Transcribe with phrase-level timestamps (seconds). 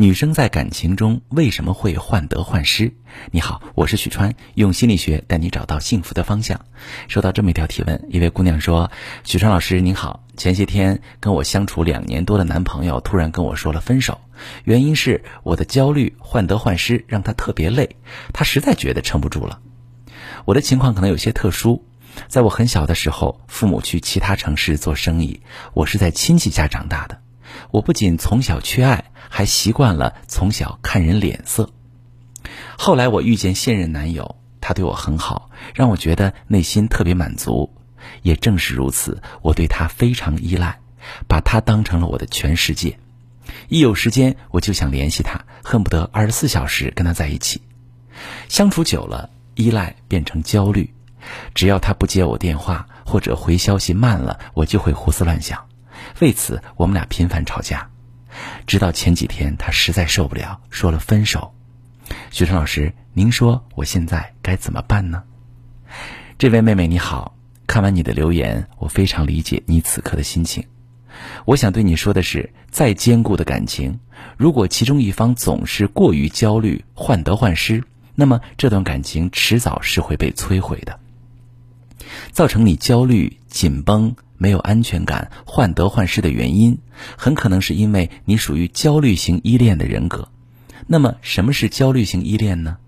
[0.00, 2.94] 女生在感情中为什么会患得患失？
[3.32, 6.58] 你好，我是许川，用心理学带你找到幸福的方向。
[7.06, 8.90] 收到这么一条提问，一位姑娘说
[9.24, 14.22] ：“许川老师您好，前些天跟我相处两年多的男朋友突然跟我说了分手，
[14.64, 17.96] 原因是我的焦虑、患得患失让他特别累，
[18.32, 19.60] 他实在觉得撑不住了。
[20.46, 21.84] 我的情况可能有些特殊，
[22.26, 25.42] 在我很小的时候，父母去其他城市做生意，
[25.74, 27.20] 我是在亲戚家长大的。”
[27.72, 31.70] 我不仅从小缺爱，还习惯了从小看人脸色。
[32.76, 37.72] 后来我遇见现任男友，他对我很好，让我觉得内心特别满足。
[38.22, 40.80] 也正是如此，我对他非常依赖，
[41.28, 42.98] 把他当成了我的全世界。
[43.68, 47.62] 一有时间，我就想联系他，恨不得二十四小时跟他在一起。
[48.48, 50.92] 相处久了，依赖变成焦虑。
[51.54, 55.62] 只要他不接我电话，或者回消息慢了，我就会胡思乱想。
[56.20, 57.90] 为此，我们俩频繁吵架，
[58.66, 61.52] 直到前几天，他实在受不了，说了分手。
[62.30, 65.22] 许晨老师，您说我现在该怎么办呢？
[66.38, 70.64] 这位妹妹你好，看完你的留言，我非常理解你此刻的心情。
[71.44, 73.98] 我想对你说的是，再坚固的感情，
[74.36, 77.82] 如果其中一方总是过于焦虑、患得患失，
[78.14, 80.99] 那么这段感情迟早是会被摧毁的，
[82.32, 84.14] 造成你焦虑、紧绷。
[84.42, 86.78] 没有安全感、患得患失的原因，
[87.18, 90.30] 很可能是因为你属于焦虑型依恋的人格。
[90.86, 92.78] 那么，什么是焦虑型依恋呢？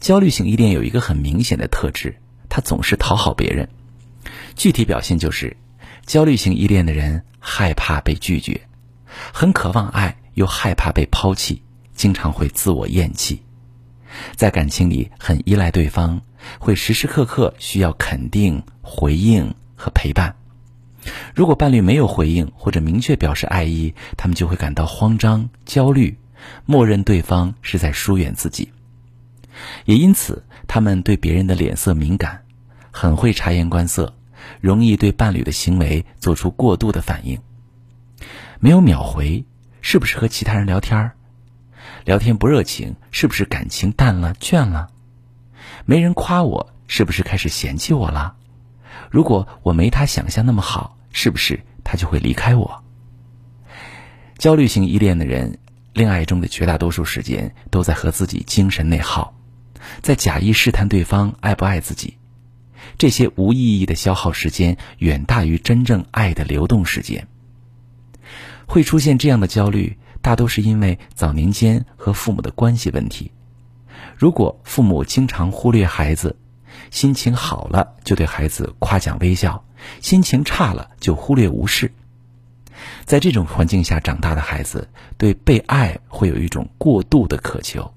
[0.00, 2.16] 焦虑型依恋有一个很明显的特质，
[2.50, 3.70] 他总是讨好别人。
[4.54, 5.56] 具体表现就是，
[6.04, 8.60] 焦虑型依恋的人害怕被拒绝，
[9.32, 11.62] 很渴望爱，又害怕被抛弃，
[11.94, 13.40] 经常会自我厌弃，
[14.36, 16.20] 在感情里很依赖对方，
[16.58, 20.34] 会时时刻刻需要肯定、回应和陪伴。
[21.34, 26.16] 如果伴侣没有回应或者明确表示爱意，他们就会感到慌张、焦虑，
[26.64, 28.70] 默认对方是在疏远自己。
[29.84, 32.44] 也因此，他们对别人的脸色敏感，
[32.90, 34.14] 很会察言观色，
[34.60, 37.40] 容易对伴侣的行为做出过度的反应。
[38.60, 39.44] 没有秒回，
[39.80, 41.16] 是不是和其他人聊天儿
[42.04, 44.90] 聊天不热情，是不是感情淡了、倦了？
[45.84, 48.36] 没人夸我，是不是开始嫌弃我了？
[49.10, 52.82] 如果我没他想象那么好，是不是他就会离开我？
[54.38, 55.58] 焦虑型依恋的人，
[55.92, 59.34] 恋爱中的绝大多数时间都在和自己精神内耗，
[60.00, 62.18] 在假意试探对方爱不爱自己。
[62.98, 67.28] 这些无意义的消耗时间，远大于真正爱的流动时间。
[68.66, 73.30] 会出现这样的焦虑，大都是因为早年间和父母的关系问题。
[74.16, 76.36] 如果父母经常忽略孩子，
[76.90, 79.64] 心情好了就对孩子夸奖微笑，
[80.00, 81.92] 心情差了就忽略无视。
[83.04, 84.88] 在这种环境下长大的孩子，
[85.18, 87.92] 对被爱会有一种过度的渴求，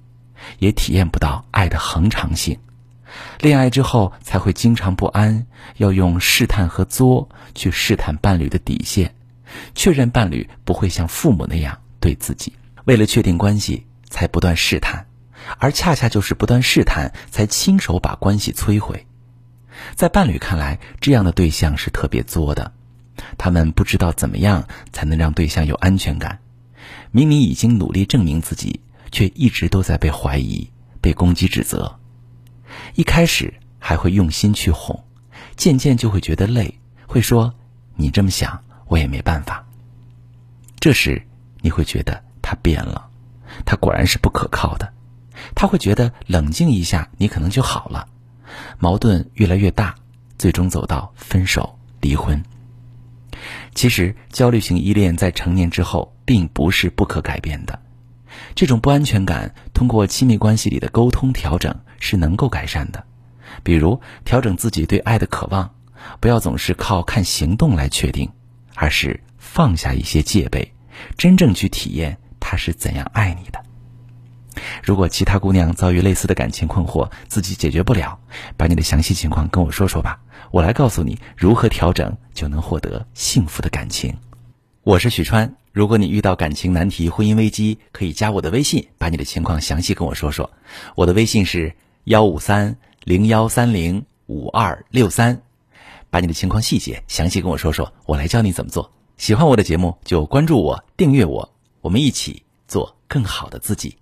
[0.59, 2.57] 也体验不到爱的恒长性。
[3.39, 5.45] 恋爱之后才会经常不安，
[5.77, 9.15] 要用试探和作去试探伴侣的底线，
[9.73, 12.53] 确认伴侣不会像父母那样对自己。
[12.83, 15.07] 为了确定关系，才不断试探。
[15.57, 19.07] 而恰恰就是不断试探，才亲手把关系摧毁。
[19.95, 22.73] 在伴侣看来，这样的对象是特别作的，
[23.39, 26.39] 他们不知道怎么样才能让对象有安全感。
[27.09, 30.69] 明明已经努力证明自己，却一直都在被怀疑、
[31.01, 31.99] 被攻击、指责。
[32.93, 35.03] 一开始还会用心去哄，
[35.55, 37.55] 渐渐就会觉得累，会说
[37.97, 39.65] ：“你这么想，我也没办法。”
[40.79, 41.25] 这时
[41.65, 43.07] 你会觉得他变了，
[43.65, 44.93] 他果然是不可靠的。
[45.55, 48.07] 他会觉得冷静一下，你可能就好了，
[48.77, 49.95] 矛盾越来越大，
[50.37, 52.39] 最终走到分手、离婚。
[53.73, 57.79] 其实，焦虑型依恋在成年之后并不是不可改变的，
[58.53, 63.03] 这种不安全感通过亲密关系里的沟通调整是能够改善的。
[63.63, 65.73] 比如，调整自己对爱的渴望，
[66.19, 68.29] 不要总是靠看行动来确定，
[68.75, 70.74] 而是放下一些戒备，
[71.17, 73.63] 真正去体验他是怎样爱你的。
[74.81, 78.17] 如果其他姑娘遭遇类似的感情困惑，自己解决不了，
[78.55, 80.19] 把你的详细情况跟我说说吧，
[80.51, 84.15] 我来告诉你如何调整，就能获得幸福的感情。
[84.83, 90.49] 我是许川，如果你遇到感情难题、婚姻危机，可以加我的微信，把你的情况详细跟我说说。
[90.95, 91.75] 我的微信是
[92.05, 95.41] 幺五三零幺三零五二六三，
[96.09, 98.91] 把你的情况细节详细跟我说说，我来教你怎么做。
[99.17, 101.49] 喜欢我的节目就关注我、订阅我，
[101.81, 103.97] 我们一起做更好的自己。